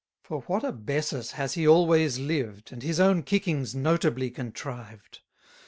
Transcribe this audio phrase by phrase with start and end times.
[0.23, 5.21] For what a Bessus has he always lived, And his own kickings notably contrived!